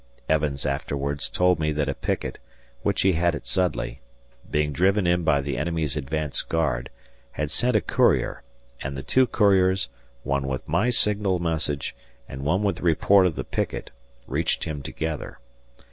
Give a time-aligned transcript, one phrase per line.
[0.27, 2.39] Evans afterwards told me that a picket,
[2.81, 4.01] which he had at Sudley,
[4.49, 6.89] being driven in by the enemy's advanced guard,
[7.33, 8.41] had sent a courier,
[8.81, 9.89] and the two couriers,
[10.23, 11.95] one with my signal message
[12.27, 13.91] and one with the report of the picket,
[14.25, 15.37] reached him together.